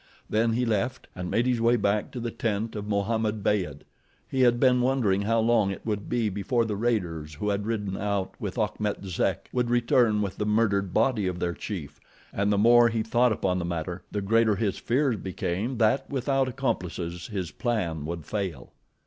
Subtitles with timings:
[0.27, 3.81] Then he left, and made his way back to the tent of Mohammed Beyd.
[4.27, 7.95] He had been wondering how long it would be before the raiders who had ridden
[7.95, 11.99] out with Achmet Zek would return with the murdered body of their chief,
[12.33, 16.47] and the more he thought upon the matter the greater his fears became, that without
[16.47, 18.71] accomplices his plan would fail.